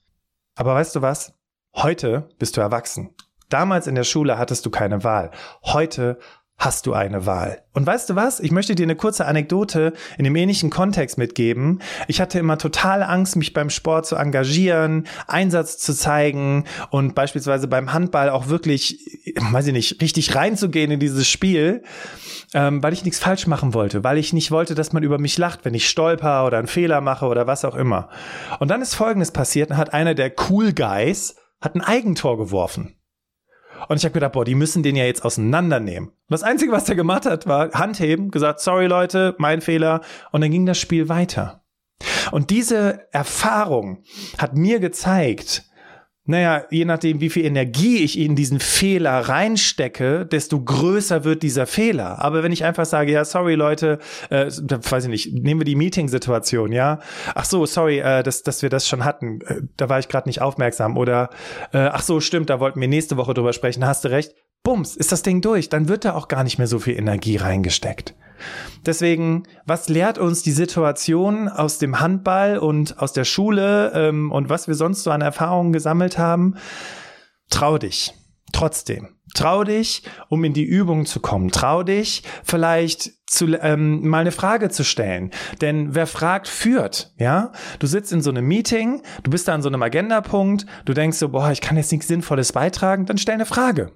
[0.56, 1.33] Aber weißt du was?
[1.74, 3.14] Heute bist du erwachsen.
[3.51, 5.31] Damals in der Schule hattest du keine Wahl.
[5.63, 6.19] Heute
[6.61, 7.63] hast du eine Wahl.
[7.73, 8.39] Und weißt du was?
[8.39, 11.81] Ich möchte dir eine kurze Anekdote in dem ähnlichen Kontext mitgeben.
[12.07, 17.67] Ich hatte immer total Angst, mich beim Sport zu engagieren, Einsatz zu zeigen und beispielsweise
[17.67, 18.99] beim Handball auch wirklich,
[19.41, 21.83] weiß ich nicht, richtig reinzugehen in dieses Spiel,
[22.53, 25.39] ähm, weil ich nichts falsch machen wollte, weil ich nicht wollte, dass man über mich
[25.39, 28.11] lacht, wenn ich stolper oder einen Fehler mache oder was auch immer.
[28.59, 33.00] Und dann ist Folgendes passiert, dann hat einer der Cool Guys hat ein Eigentor geworfen.
[33.88, 36.11] Und ich habe gedacht, boah, die müssen den ja jetzt auseinandernehmen.
[36.11, 40.01] Und das Einzige, was er gemacht hat, war Handheben, gesagt, sorry Leute, mein Fehler.
[40.33, 41.62] Und dann ging das Spiel weiter.
[42.31, 44.03] Und diese Erfahrung
[44.38, 45.64] hat mir gezeigt,
[46.31, 51.66] naja, je nachdem, wie viel Energie ich in diesen Fehler reinstecke, desto größer wird dieser
[51.66, 52.23] Fehler.
[52.23, 53.99] Aber wenn ich einfach sage, ja, sorry Leute,
[54.31, 57.01] äh, weiß ich nicht, nehmen wir die Meeting-Situation, ja.
[57.35, 59.40] Ach so, sorry, äh, dass, dass wir das schon hatten.
[59.43, 60.97] Äh, da war ich gerade nicht aufmerksam.
[60.97, 61.31] Oder
[61.73, 63.85] äh, ach so, stimmt, da wollten wir nächste Woche drüber sprechen.
[63.85, 64.35] Hast du recht.
[64.62, 65.68] Bums, ist das Ding durch.
[65.68, 68.14] Dann wird da auch gar nicht mehr so viel Energie reingesteckt.
[68.87, 74.49] Deswegen, was lehrt uns die Situation aus dem Handball und aus der Schule ähm, und
[74.49, 76.57] was wir sonst so an Erfahrungen gesammelt haben?
[77.51, 78.14] Trau dich.
[78.53, 79.09] Trotzdem.
[79.35, 81.51] Trau dich, um in die Übung zu kommen.
[81.51, 85.31] Trau dich, vielleicht zu, ähm, mal eine Frage zu stellen.
[85.61, 87.12] Denn wer fragt, führt.
[87.16, 90.94] Ja, du sitzt in so einem Meeting, du bist da an so einem Agendapunkt, du
[90.94, 93.92] denkst so, boah, ich kann jetzt nichts Sinnvolles beitragen, dann stell eine Frage.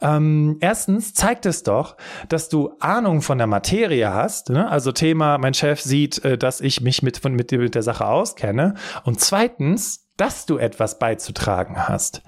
[0.00, 1.96] Ähm, erstens zeigt es doch,
[2.28, 4.50] dass du Ahnung von der Materie hast.
[4.50, 4.68] Ne?
[4.68, 8.74] Also Thema, mein Chef sieht, äh, dass ich mich mit, mit, mit der Sache auskenne.
[9.04, 12.22] Und zweitens, dass du etwas beizutragen hast.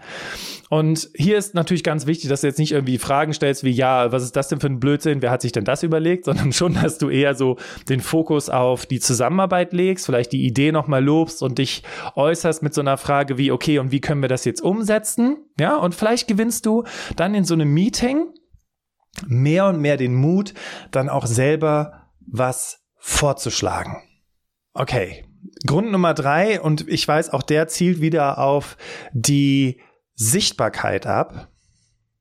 [0.70, 4.10] Und hier ist natürlich ganz wichtig, dass du jetzt nicht irgendwie Fragen stellst wie, ja,
[4.10, 5.20] was ist das denn für ein Blödsinn?
[5.20, 6.24] Wer hat sich denn das überlegt?
[6.24, 7.56] Sondern schon, dass du eher so
[7.88, 11.82] den Fokus auf die Zusammenarbeit legst, vielleicht die Idee nochmal lobst und dich
[12.16, 15.36] äußerst mit so einer Frage wie, okay, und wie können wir das jetzt umsetzen?
[15.58, 16.84] Ja, und vielleicht gewinnst du
[17.16, 18.34] dann in so einem Meeting
[19.26, 20.54] mehr und mehr den Mut,
[20.90, 24.02] dann auch selber was vorzuschlagen.
[24.72, 25.24] Okay,
[25.66, 28.76] Grund Nummer drei, und ich weiß, auch der zielt wieder auf
[29.12, 29.80] die
[30.14, 31.48] Sichtbarkeit ab.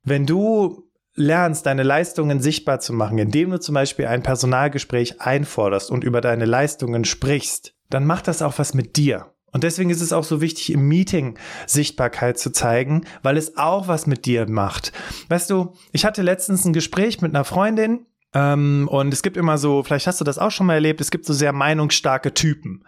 [0.02, 5.90] Wenn du lernst, deine Leistungen sichtbar zu machen, indem du zum Beispiel ein Personalgespräch einforderst
[5.90, 9.33] und über deine Leistungen sprichst, dann macht das auch was mit dir.
[9.54, 13.88] Und deswegen ist es auch so wichtig, im Meeting Sichtbarkeit zu zeigen, weil es auch
[13.88, 14.92] was mit dir macht.
[15.28, 19.56] Weißt du, ich hatte letztens ein Gespräch mit einer Freundin, ähm, und es gibt immer
[19.56, 22.84] so, vielleicht hast du das auch schon mal erlebt, es gibt so sehr meinungsstarke Typen.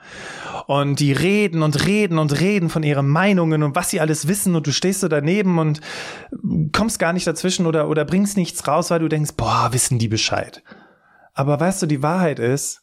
[0.66, 4.56] Und die reden und reden und reden von ihren Meinungen und was sie alles wissen
[4.56, 5.80] und du stehst so daneben und
[6.72, 10.08] kommst gar nicht dazwischen oder, oder bringst nichts raus, weil du denkst, boah, wissen die
[10.08, 10.64] Bescheid.
[11.32, 12.82] Aber weißt du, die Wahrheit ist,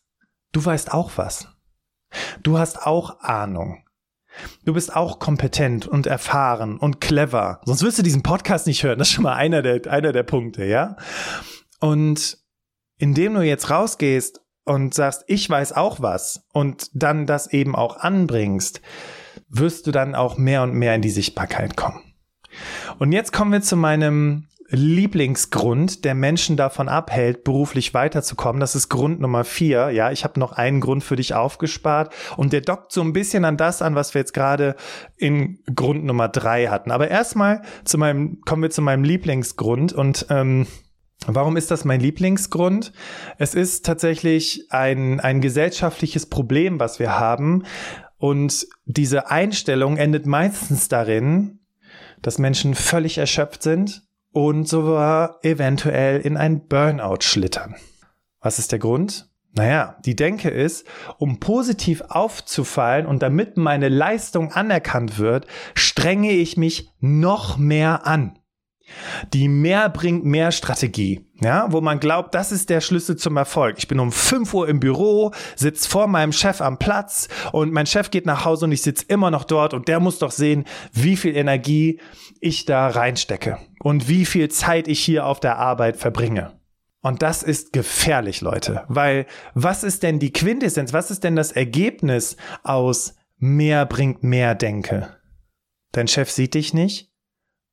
[0.54, 1.53] du weißt auch was.
[2.42, 3.84] Du hast auch Ahnung.
[4.66, 7.62] Du bist auch kompetent und erfahren und clever.
[7.66, 8.98] Sonst wirst du diesen Podcast nicht hören.
[8.98, 10.96] Das ist schon mal einer der, einer der Punkte, ja?
[11.80, 12.40] Und
[12.98, 17.98] indem du jetzt rausgehst und sagst, ich weiß auch was und dann das eben auch
[17.98, 18.82] anbringst,
[19.50, 22.02] wirst du dann auch mehr und mehr in die Sichtbarkeit kommen.
[23.00, 28.60] Und jetzt kommen wir zu meinem Lieblingsgrund, der Menschen davon abhält, beruflich weiterzukommen.
[28.60, 29.92] Das ist Grund Nummer vier.
[29.92, 33.46] Ja, ich habe noch einen Grund für dich aufgespart und der dockt so ein bisschen
[33.46, 34.76] an das an, was wir jetzt gerade
[35.18, 36.92] in Grund Nummer drei hatten.
[36.92, 40.68] Aber erstmal zu meinem, kommen wir zu meinem Lieblingsgrund und ähm,
[41.26, 42.92] Warum ist das mein Lieblingsgrund?
[43.38, 47.64] Es ist tatsächlich ein, ein gesellschaftliches Problem, was wir haben.
[48.18, 51.60] Und diese Einstellung endet meistens darin,
[52.22, 57.76] dass Menschen völlig erschöpft sind und sogar eventuell in ein Burnout schlittern.
[58.42, 59.30] Was ist der Grund?
[59.56, 60.88] Naja, die Denke ist,
[61.20, 68.40] um positiv aufzufallen und damit meine Leistung anerkannt wird, strenge ich mich noch mehr an.
[69.34, 73.78] Die mehr bringt mehr Strategie, ja, wo man glaubt, das ist der Schlüssel zum Erfolg.
[73.78, 77.86] Ich bin um 5 Uhr im Büro, sitze vor meinem Chef am Platz und mein
[77.86, 80.66] Chef geht nach Hause und ich sitze immer noch dort und der muss doch sehen,
[80.92, 82.00] wie viel Energie
[82.42, 86.60] ich da reinstecke und wie viel Zeit ich hier auf der Arbeit verbringe.
[87.02, 91.52] Und das ist gefährlich, Leute, weil was ist denn die Quintessenz, was ist denn das
[91.52, 95.18] Ergebnis aus mehr bringt mehr Denke?
[95.92, 97.13] Dein Chef sieht dich nicht.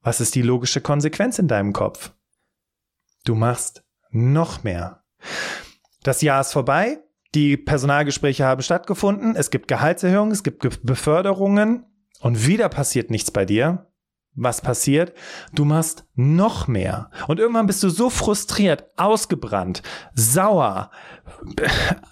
[0.03, 2.13] Was ist die logische Konsequenz in deinem Kopf?
[3.25, 5.05] Du machst noch mehr.
[6.03, 6.99] Das Jahr ist vorbei,
[7.35, 11.85] die Personalgespräche haben stattgefunden, es gibt Gehaltserhöhungen, es gibt Beförderungen
[12.21, 13.91] und wieder passiert nichts bei dir
[14.35, 15.13] was passiert?
[15.55, 17.11] Du machst noch mehr.
[17.27, 19.83] Und irgendwann bist du so frustriert, ausgebrannt,
[20.15, 20.91] sauer,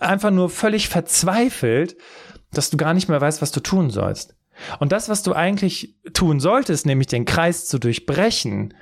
[0.01, 1.97] einfach nur völlig verzweifelt,
[2.53, 4.37] dass du gar nicht mehr weißt, was du tun sollst.
[4.79, 8.75] Und das, was du eigentlich tun solltest, nämlich den Kreis zu durchbrechen,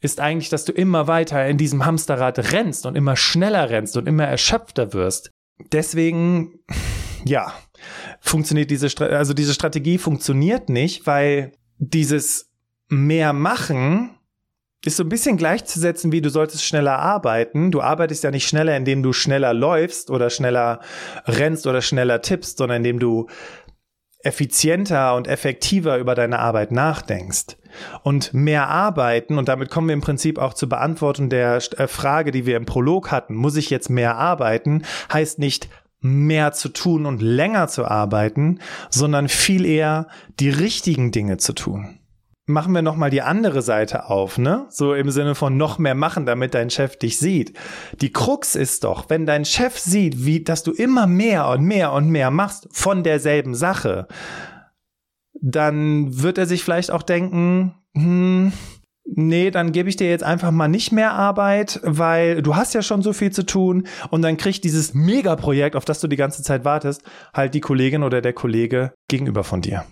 [0.00, 4.08] ist eigentlich, dass du immer weiter in diesem Hamsterrad rennst und immer schneller rennst und
[4.08, 5.30] immer erschöpfter wirst.
[5.72, 6.60] Deswegen,
[7.24, 7.52] ja,
[8.20, 12.50] funktioniert diese, also diese Strategie funktioniert nicht, weil dieses
[12.88, 14.16] mehr machen
[14.82, 17.70] ist so ein bisschen gleichzusetzen, wie du solltest schneller arbeiten.
[17.70, 20.80] Du arbeitest ja nicht schneller, indem du schneller läufst oder schneller
[21.26, 23.28] rennst oder schneller tippst, sondern indem du
[24.22, 27.56] effizienter und effektiver über deine Arbeit nachdenkst.
[28.02, 32.30] Und mehr arbeiten, und damit kommen wir im Prinzip auch zur Beantwortung der äh, Frage,
[32.30, 35.68] die wir im Prolog hatten, muss ich jetzt mehr arbeiten, heißt nicht
[36.00, 40.08] mehr zu tun und länger zu arbeiten, sondern viel eher
[40.40, 41.99] die richtigen Dinge zu tun
[42.50, 44.66] machen wir noch mal die andere Seite auf, ne?
[44.68, 47.56] So im Sinne von noch mehr machen, damit dein Chef dich sieht.
[48.00, 51.92] Die Krux ist doch, wenn dein Chef sieht, wie, dass du immer mehr und mehr
[51.92, 54.06] und mehr machst von derselben Sache,
[55.40, 58.52] dann wird er sich vielleicht auch denken, hm,
[59.04, 62.82] nee, dann gebe ich dir jetzt einfach mal nicht mehr Arbeit, weil du hast ja
[62.82, 66.42] schon so viel zu tun und dann kriegt dieses Megaprojekt, auf das du die ganze
[66.42, 67.02] Zeit wartest,
[67.34, 69.84] halt die Kollegin oder der Kollege gegenüber von dir.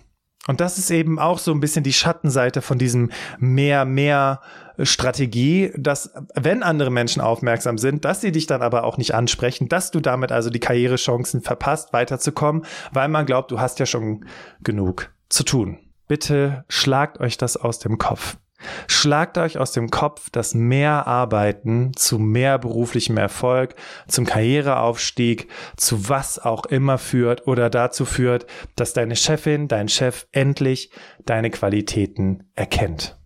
[0.49, 4.41] Und das ist eben auch so ein bisschen die Schattenseite von diesem mehr, mehr
[4.81, 9.69] Strategie, dass wenn andere Menschen aufmerksam sind, dass sie dich dann aber auch nicht ansprechen,
[9.69, 14.25] dass du damit also die Karrierechancen verpasst, weiterzukommen, weil man glaubt, du hast ja schon
[14.63, 15.77] genug zu tun.
[16.07, 18.37] Bitte schlagt euch das aus dem Kopf.
[18.87, 23.75] Schlagt euch aus dem Kopf, dass mehr Arbeiten zu mehr beruflichem Erfolg,
[24.07, 28.45] zum Karriereaufstieg, zu was auch immer führt oder dazu führt,
[28.75, 30.91] dass deine Chefin, dein Chef endlich
[31.25, 33.17] deine Qualitäten erkennt.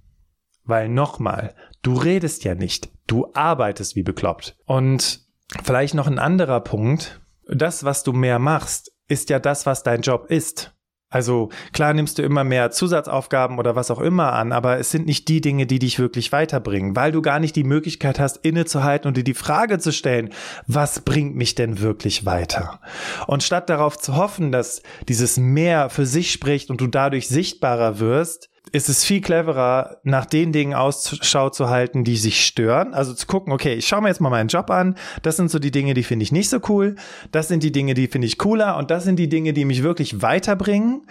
[0.65, 4.55] Weil nochmal, du redest ja nicht, du arbeitest wie bekloppt.
[4.65, 5.21] Und
[5.63, 10.01] vielleicht noch ein anderer Punkt, das, was du mehr machst, ist ja das, was dein
[10.01, 10.72] Job ist.
[11.13, 15.05] Also klar nimmst du immer mehr Zusatzaufgaben oder was auch immer an, aber es sind
[15.05, 19.07] nicht die Dinge, die dich wirklich weiterbringen, weil du gar nicht die Möglichkeit hast, innezuhalten
[19.07, 20.31] und dir die Frage zu stellen,
[20.65, 22.79] was bringt mich denn wirklich weiter?
[23.27, 27.99] Und statt darauf zu hoffen, dass dieses Mehr für sich spricht und du dadurch sichtbarer
[27.99, 32.95] wirst, ist es viel cleverer, nach den Dingen Ausschau zu halten, die sich stören.
[32.95, 34.97] Also zu gucken, okay, ich schaue mir jetzt mal meinen Job an.
[35.21, 36.95] Das sind so die Dinge, die finde ich nicht so cool.
[37.31, 38.77] Das sind die Dinge, die finde ich cooler.
[38.77, 41.05] Und das sind die Dinge, die mich wirklich weiterbringen.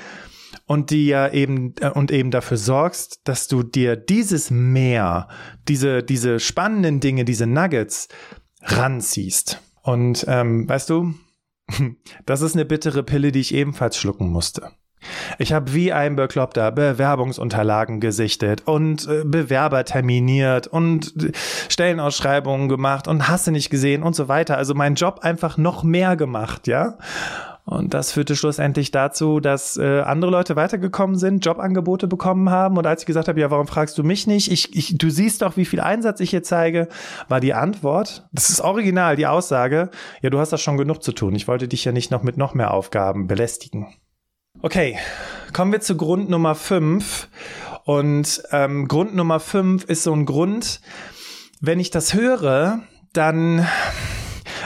[0.67, 5.29] Und die ja eben, äh, und eben dafür sorgst, dass du dir dieses Mehr,
[5.69, 8.09] diese, diese spannenden Dinge, diese Nuggets
[8.63, 9.63] ranziehst.
[9.83, 11.15] Und ähm, weißt du,
[12.27, 14.73] das ist eine bittere Pille, die ich ebenfalls schlucken musste.
[15.39, 21.33] Ich habe wie ein Bekloppter Bewerbungsunterlagen gesichtet und äh, Bewerber terminiert und äh,
[21.69, 24.57] Stellenausschreibungen gemacht und hasse nicht gesehen und so weiter.
[24.57, 26.99] Also mein Job einfach noch mehr gemacht, ja.
[27.65, 32.77] Und das führte schlussendlich dazu, dass äh, andere Leute weitergekommen sind, Jobangebote bekommen haben.
[32.77, 34.51] Und als ich gesagt habe, ja, warum fragst du mich nicht?
[34.51, 36.89] Ich, ich, du siehst doch, wie viel Einsatz ich hier zeige,
[37.29, 39.91] war die Antwort, das ist original, die Aussage,
[40.23, 41.37] ja, du hast das schon genug zu tun.
[41.37, 43.87] Ich wollte dich ja nicht noch mit noch mehr Aufgaben belästigen.
[44.65, 44.97] Okay,
[45.53, 47.29] kommen wir zu Grund Nummer 5.
[47.85, 50.81] Und ähm, Grund Nummer 5 ist so ein Grund,
[51.61, 52.81] wenn ich das höre,
[53.13, 53.67] dann,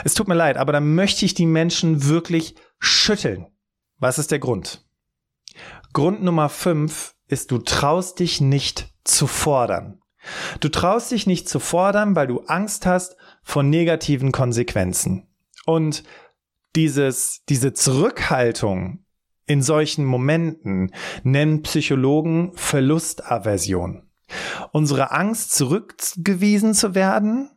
[0.03, 3.47] es tut mir leid, aber dann möchte ich die Menschen wirklich schütteln.
[3.97, 4.85] Was ist der Grund?
[5.93, 9.99] Grund Nummer 5 ist, du traust dich nicht zu fordern.
[10.59, 15.27] Du traust dich nicht zu fordern, weil du Angst hast vor negativen Konsequenzen.
[15.65, 16.03] Und
[16.75, 19.03] dieses, diese Zurückhaltung
[19.47, 20.91] in solchen Momenten
[21.23, 24.03] nennen Psychologen Verlustaversion.
[24.71, 27.49] Unsere Angst, zurückgewiesen zu werden,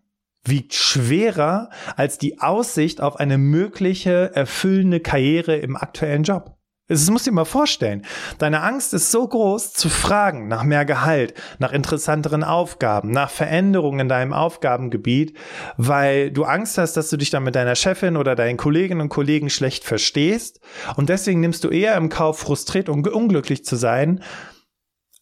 [0.44, 6.56] wiegt schwerer als die Aussicht auf eine mögliche erfüllende Karriere im aktuellen Job.
[6.90, 8.04] Es muss dir mal vorstellen.
[8.38, 14.00] Deine Angst ist so groß, zu fragen nach mehr Gehalt, nach interessanteren Aufgaben, nach Veränderungen
[14.00, 15.36] in deinem Aufgabengebiet,
[15.76, 19.08] weil du Angst hast, dass du dich dann mit deiner Chefin oder deinen Kolleginnen und
[19.08, 20.58] Kollegen schlecht verstehst.
[20.96, 24.24] Und deswegen nimmst du eher im Kauf, frustriert und unglücklich zu sein,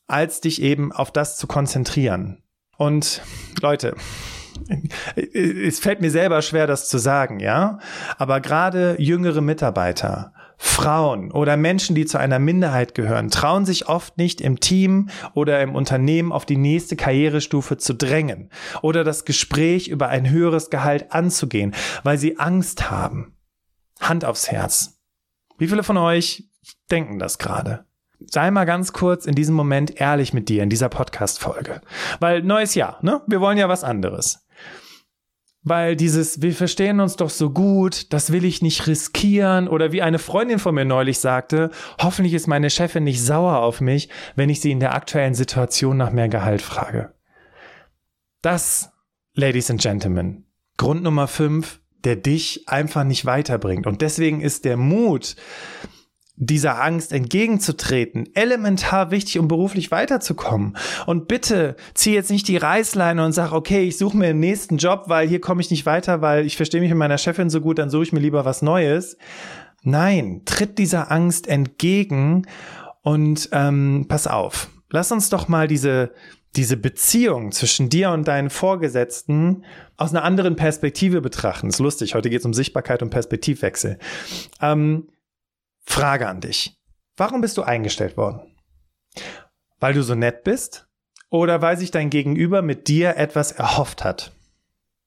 [0.06, 2.42] als dich eben auf das zu konzentrieren.
[2.78, 3.20] Und
[3.60, 3.94] Leute,
[5.34, 7.78] es fällt mir selber schwer, das zu sagen, ja.
[8.16, 14.18] Aber gerade jüngere Mitarbeiter, Frauen oder Menschen, die zu einer Minderheit gehören, trauen sich oft
[14.18, 18.50] nicht im Team oder im Unternehmen auf die nächste Karrierestufe zu drängen
[18.82, 23.36] oder das Gespräch über ein höheres Gehalt anzugehen, weil sie Angst haben.
[24.00, 24.98] Hand aufs Herz.
[25.58, 26.44] Wie viele von euch
[26.90, 27.84] denken das gerade?
[28.26, 31.82] Sei mal ganz kurz in diesem Moment ehrlich mit dir in dieser Podcast-Folge.
[32.18, 33.22] Weil neues Jahr, ne?
[33.28, 34.47] Wir wollen ja was anderes
[35.68, 40.02] weil dieses, wir verstehen uns doch so gut, das will ich nicht riskieren oder wie
[40.02, 44.50] eine Freundin von mir neulich sagte, hoffentlich ist meine Chefin nicht sauer auf mich, wenn
[44.50, 47.14] ich sie in der aktuellen Situation nach mehr Gehalt frage.
[48.42, 48.92] Das,
[49.34, 53.86] Ladies and Gentlemen, Grund Nummer fünf, der dich einfach nicht weiterbringt.
[53.86, 55.36] Und deswegen ist der Mut,
[56.40, 60.76] dieser Angst entgegenzutreten, elementar wichtig, um beruflich weiterzukommen.
[61.06, 64.78] Und bitte zieh jetzt nicht die Reißleine und sag, okay, ich suche mir den nächsten
[64.78, 67.60] Job, weil hier komme ich nicht weiter, weil ich verstehe mich mit meiner Chefin so
[67.60, 69.16] gut, dann suche ich mir lieber was Neues.
[69.82, 72.46] Nein, tritt dieser Angst entgegen
[73.02, 74.68] und ähm, pass auf.
[74.90, 76.12] Lass uns doch mal diese
[76.56, 79.64] diese Beziehung zwischen dir und deinen Vorgesetzten
[79.96, 81.68] aus einer anderen Perspektive betrachten.
[81.68, 83.98] Ist lustig, heute geht es um Sichtbarkeit und Perspektivwechsel.
[84.60, 85.08] Ähm,
[85.88, 86.78] Frage an dich.
[87.16, 88.40] Warum bist du eingestellt worden?
[89.80, 90.86] Weil du so nett bist?
[91.30, 94.32] Oder weil sich dein Gegenüber mit dir etwas erhofft hat?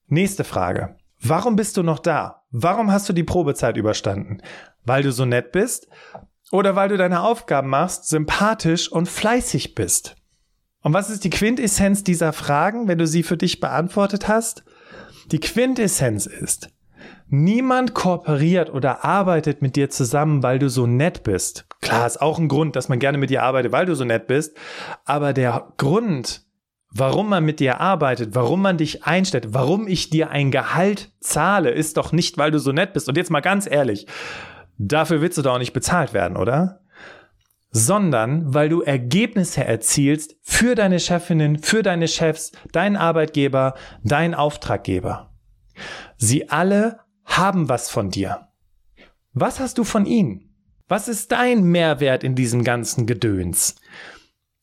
[0.07, 0.97] Nächste Frage.
[1.21, 2.43] Warum bist du noch da?
[2.49, 4.41] Warum hast du die Probezeit überstanden?
[4.83, 5.87] Weil du so nett bist?
[6.51, 10.15] Oder weil du deine Aufgaben machst, sympathisch und fleißig bist?
[10.81, 14.63] Und was ist die Quintessenz dieser Fragen, wenn du sie für dich beantwortet hast?
[15.27, 16.69] Die Quintessenz ist,
[17.33, 21.65] Niemand kooperiert oder arbeitet mit dir zusammen, weil du so nett bist.
[21.79, 24.27] Klar, ist auch ein Grund, dass man gerne mit dir arbeitet, weil du so nett
[24.27, 24.57] bist.
[25.05, 26.41] Aber der Grund,
[26.89, 31.69] warum man mit dir arbeitet, warum man dich einstellt, warum ich dir ein Gehalt zahle,
[31.69, 33.07] ist doch nicht, weil du so nett bist.
[33.07, 34.07] Und jetzt mal ganz ehrlich,
[34.77, 36.81] dafür willst du doch nicht bezahlt werden, oder?
[37.69, 45.31] Sondern weil du Ergebnisse erzielst für deine Chefinnen, für deine Chefs, deinen Arbeitgeber, deinen Auftraggeber.
[46.17, 48.47] Sie alle haben was von dir.
[49.33, 50.55] Was hast du von ihnen?
[50.87, 53.75] Was ist dein Mehrwert in diesem ganzen Gedöns?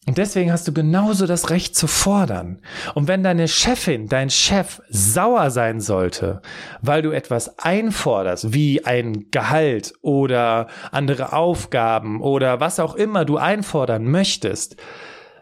[0.08, 2.62] Und deswegen hast du genauso das Recht zu fordern.
[2.94, 6.40] Und wenn deine Chefin, dein Chef sauer sein sollte,
[6.80, 13.36] weil du etwas einforderst, wie ein Gehalt oder andere Aufgaben oder was auch immer du
[13.36, 14.76] einfordern möchtest,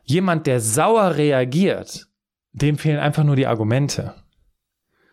[0.02, 2.09] jemand, der sauer reagiert,
[2.52, 4.14] dem fehlen einfach nur die Argumente.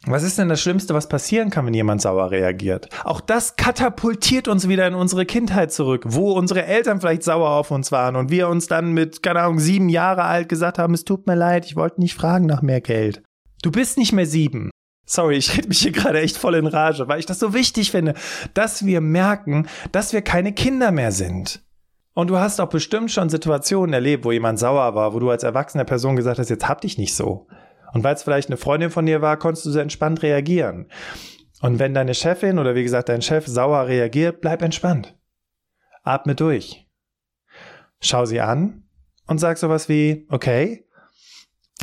[0.06, 2.90] Was ist denn das Schlimmste, was passieren kann, wenn jemand sauer reagiert?
[3.06, 7.72] Auch das katapultiert uns wieder in unsere Kindheit zurück, wo unsere Eltern vielleicht sauer auf
[7.72, 11.06] uns waren und wir uns dann mit, keine Ahnung, sieben Jahre alt gesagt haben, es
[11.06, 13.24] tut mir leid, ich wollte nicht fragen nach mehr Geld.
[13.62, 14.72] Du bist nicht mehr sieben.
[15.06, 17.92] Sorry, ich rede mich hier gerade echt voll in Rage, weil ich das so wichtig
[17.92, 18.14] finde,
[18.54, 21.64] dass wir merken, dass wir keine Kinder mehr sind.
[22.14, 25.44] Und du hast auch bestimmt schon Situationen erlebt, wo jemand sauer war, wo du als
[25.44, 27.48] erwachsene Person gesagt hast, jetzt hab dich nicht so.
[27.94, 30.88] Und weil es vielleicht eine Freundin von dir war, konntest du so entspannt reagieren.
[31.62, 35.16] Und wenn deine Chefin oder wie gesagt dein Chef sauer reagiert, bleib entspannt.
[36.04, 36.88] Atme durch.
[38.02, 38.84] Schau sie an
[39.28, 40.86] und sag sowas wie, okay,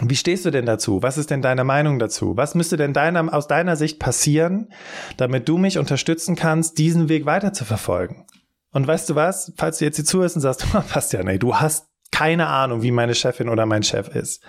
[0.03, 1.03] wie stehst du denn dazu?
[1.03, 2.37] Was ist denn deine Meinung dazu?
[2.37, 4.73] Was müsste denn deiner, aus deiner Sicht passieren,
[5.17, 8.27] damit du mich unterstützen kannst, diesen Weg weiter zu verfolgen?
[8.73, 9.53] Und weißt du was?
[9.57, 12.91] Falls du jetzt hier zuhörst und sagst, passt ja, nee, du hast keine Ahnung, wie
[12.91, 14.45] meine Chefin oder mein Chef ist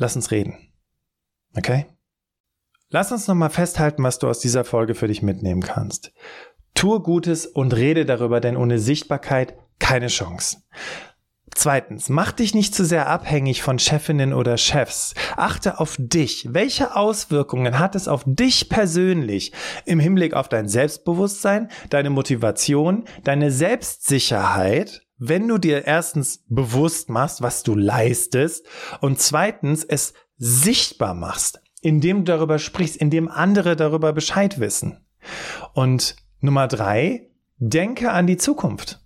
[0.00, 0.56] lass uns reden.
[1.56, 1.86] Okay?
[2.88, 6.12] Lass uns nochmal festhalten, was du aus dieser Folge für dich mitnehmen kannst.
[6.74, 10.62] Tue Gutes und rede darüber, denn ohne Sichtbarkeit keine Chance.
[11.54, 15.14] Zweitens, mach dich nicht zu sehr abhängig von Chefinnen oder Chefs.
[15.36, 16.48] Achte auf dich.
[16.52, 19.52] Welche Auswirkungen hat es auf dich persönlich
[19.84, 27.42] im Hinblick auf dein Selbstbewusstsein, deine Motivation, deine Selbstsicherheit wenn du dir erstens bewusst machst,
[27.42, 28.66] was du leistest
[29.00, 35.04] und zweitens es sichtbar machst, indem du darüber sprichst, indem andere darüber Bescheid wissen.
[35.74, 39.04] Und Nummer drei, denke an die Zukunft.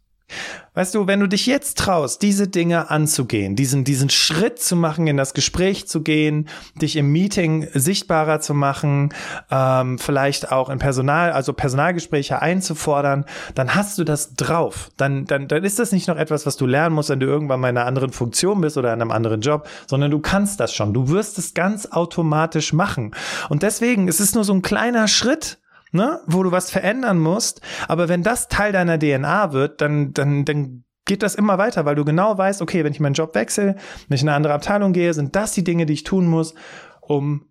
[0.75, 5.07] Weißt du, wenn du dich jetzt traust, diese Dinge anzugehen, diesen, diesen Schritt zu machen,
[5.07, 9.14] in das Gespräch zu gehen, dich im Meeting sichtbarer zu machen,
[9.53, 14.90] ähm, vielleicht auch in Personal, also Personalgespräche einzufordern, dann hast du das drauf.
[14.97, 17.61] Dann, dann, dann ist das nicht noch etwas, was du lernen musst, wenn du irgendwann
[17.61, 20.75] mal in einer anderen Funktion bist oder in einem anderen Job, sondern du kannst das
[20.75, 20.92] schon.
[20.92, 23.14] Du wirst es ganz automatisch machen.
[23.49, 25.59] Und deswegen ist es nur so ein kleiner Schritt,
[25.94, 27.61] ne, wo du was verändern musst.
[27.88, 31.95] Aber wenn das Teil deiner DNA wird, dann, dann, dann geht das immer weiter, weil
[31.95, 33.76] du genau weißt, okay, wenn ich meinen Job wechsle,
[34.09, 36.55] wenn ich in eine andere Abteilung gehe, sind das die Dinge, die ich tun muss,
[37.01, 37.47] um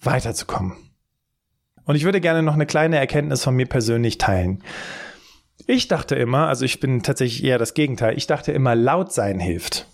[0.00, 0.76] weiterzukommen.
[1.84, 4.62] Und ich würde gerne noch eine kleine Erkenntnis von mir persönlich teilen.
[5.66, 9.38] Ich dachte immer, also ich bin tatsächlich eher das Gegenteil, ich dachte immer, laut sein
[9.38, 9.86] hilft.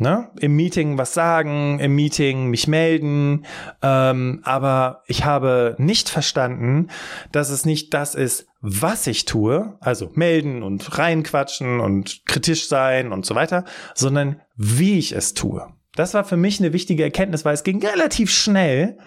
[0.00, 0.30] Ne?
[0.38, 3.44] Im Meeting was sagen, im Meeting mich melden,
[3.82, 6.86] ähm, aber ich habe nicht verstanden,
[7.32, 13.12] dass es nicht das ist, was ich tue, also melden und reinquatschen und kritisch sein
[13.12, 13.64] und so weiter,
[13.96, 15.66] sondern wie ich es tue.
[15.96, 18.98] Das war für mich eine wichtige Erkenntnis, weil es ging relativ schnell,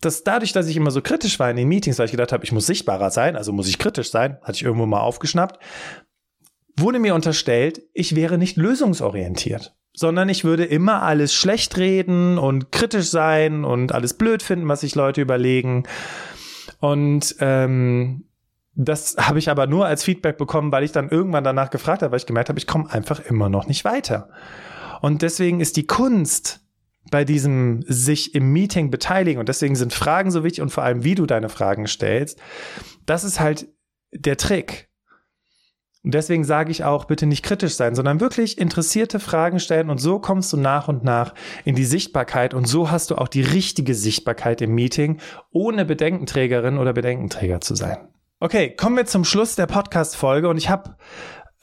[0.00, 2.44] dass dadurch, dass ich immer so kritisch war in den Meetings, weil ich gedacht habe,
[2.44, 5.60] ich muss sichtbarer sein, also muss ich kritisch sein, hatte ich irgendwo mal aufgeschnappt,
[6.76, 12.72] wurde mir unterstellt, ich wäre nicht lösungsorientiert sondern ich würde immer alles schlecht reden und
[12.72, 15.84] kritisch sein und alles blöd finden, was sich Leute überlegen.
[16.80, 18.24] Und ähm,
[18.74, 22.10] das habe ich aber nur als Feedback bekommen, weil ich dann irgendwann danach gefragt habe,
[22.10, 24.28] weil ich gemerkt habe, ich komme einfach immer noch nicht weiter.
[25.00, 26.60] Und deswegen ist die Kunst
[27.10, 31.04] bei diesem sich im Meeting beteiligen und deswegen sind Fragen so wichtig und vor allem,
[31.04, 32.40] wie du deine Fragen stellst,
[33.06, 33.68] das ist halt
[34.12, 34.88] der Trick.
[36.04, 39.88] Und deswegen sage ich auch, bitte nicht kritisch sein, sondern wirklich interessierte Fragen stellen.
[39.88, 41.32] Und so kommst du nach und nach
[41.64, 42.52] in die Sichtbarkeit.
[42.52, 45.18] Und so hast du auch die richtige Sichtbarkeit im Meeting,
[45.50, 47.96] ohne Bedenkenträgerin oder Bedenkenträger zu sein.
[48.38, 50.50] Okay, kommen wir zum Schluss der Podcast-Folge.
[50.50, 50.96] Und ich habe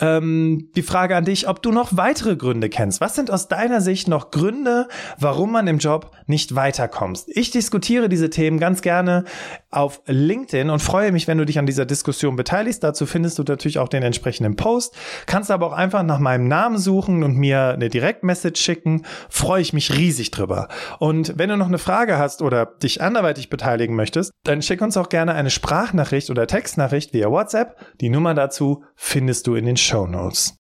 [0.01, 2.99] ähm, die Frage an dich, ob du noch weitere Gründe kennst.
[2.99, 4.87] Was sind aus deiner Sicht noch Gründe,
[5.19, 7.29] warum man im Job nicht weiterkommst?
[7.29, 9.23] Ich diskutiere diese Themen ganz gerne
[9.69, 12.83] auf LinkedIn und freue mich, wenn du dich an dieser Diskussion beteiligst.
[12.83, 14.95] Dazu findest du natürlich auch den entsprechenden Post.
[15.27, 19.05] Kannst aber auch einfach nach meinem Namen suchen und mir eine Direktmessage schicken.
[19.29, 20.67] Freue ich mich riesig drüber.
[20.99, 24.97] Und wenn du noch eine Frage hast oder dich anderweitig beteiligen möchtest, dann schick uns
[24.97, 27.77] auch gerne eine Sprachnachricht oder Textnachricht via WhatsApp.
[28.01, 30.55] Die Nummer dazu findest du in den Show Notes.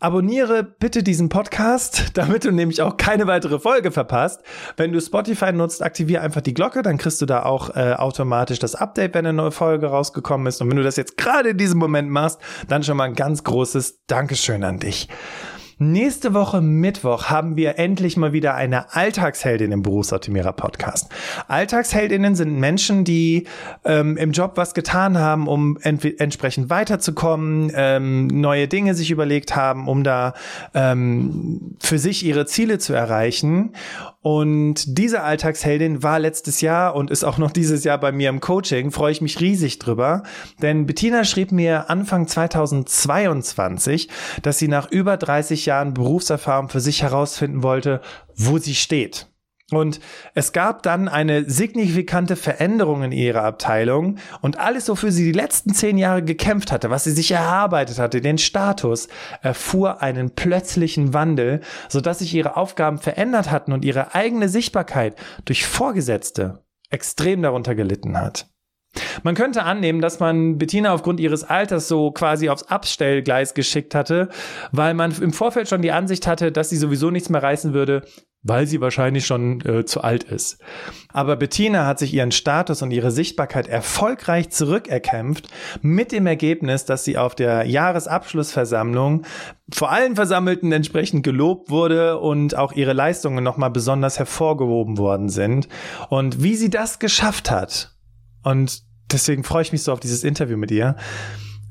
[0.00, 4.42] Abonniere bitte diesen Podcast, damit du nämlich auch keine weitere Folge verpasst.
[4.76, 8.58] Wenn du Spotify nutzt, aktiviere einfach die Glocke, dann kriegst du da auch äh, automatisch
[8.58, 10.60] das Update, wenn eine neue Folge rausgekommen ist.
[10.60, 13.44] Und wenn du das jetzt gerade in diesem Moment machst, dann schon mal ein ganz
[13.44, 15.08] großes Dankeschön an dich.
[15.82, 21.10] Nächste Woche Mittwoch haben wir endlich mal wieder eine Alltagsheldin im Berufsoptimierer Podcast.
[21.48, 23.48] Alltagsheldinnen sind Menschen, die
[23.84, 29.88] ähm, im Job was getan haben, um entsprechend weiterzukommen, ähm, neue Dinge sich überlegt haben,
[29.88, 30.34] um da
[30.72, 33.72] ähm, für sich ihre Ziele zu erreichen.
[34.22, 38.40] Und diese Alltagsheldin war letztes Jahr und ist auch noch dieses Jahr bei mir im
[38.40, 38.92] Coaching.
[38.92, 40.22] Freue ich mich riesig drüber.
[40.62, 44.08] Denn Bettina schrieb mir Anfang 2022,
[44.42, 48.00] dass sie nach über 30 Jahren Berufserfahrung für sich herausfinden wollte,
[48.36, 49.26] wo sie steht.
[49.76, 50.00] Und
[50.34, 55.74] es gab dann eine signifikante Veränderung in ihrer Abteilung und alles, wofür sie die letzten
[55.74, 59.08] zehn Jahre gekämpft hatte, was sie sich erarbeitet hatte, den Status,
[59.40, 65.66] erfuhr einen plötzlichen Wandel, sodass sich ihre Aufgaben verändert hatten und ihre eigene Sichtbarkeit durch
[65.66, 68.46] Vorgesetzte extrem darunter gelitten hat.
[69.22, 74.28] Man könnte annehmen, dass man Bettina aufgrund ihres Alters so quasi aufs Abstellgleis geschickt hatte,
[74.70, 78.02] weil man im Vorfeld schon die Ansicht hatte, dass sie sowieso nichts mehr reißen würde,
[78.42, 80.58] weil sie wahrscheinlich schon äh, zu alt ist.
[81.12, 85.48] Aber Bettina hat sich ihren Status und ihre Sichtbarkeit erfolgreich zurückerkämpft,
[85.80, 89.24] mit dem Ergebnis, dass sie auf der Jahresabschlussversammlung
[89.72, 95.68] vor allen Versammelten entsprechend gelobt wurde und auch ihre Leistungen nochmal besonders hervorgehoben worden sind.
[96.08, 97.94] Und wie sie das geschafft hat,
[98.42, 100.96] und deswegen freue ich mich so auf dieses Interview mit ihr,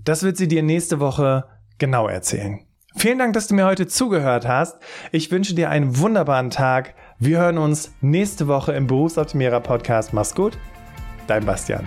[0.06, 1.46] das wird sie dir nächste Woche
[1.78, 2.60] genau erzählen.
[2.96, 4.78] Vielen Dank, dass du mir heute zugehört hast.
[5.12, 6.94] Ich wünsche dir einen wunderbaren Tag.
[7.20, 10.14] Wir hören uns nächste Woche im Berufsoptimierer Podcast.
[10.14, 10.58] Mach's gut.
[11.28, 11.86] Dein Bastian.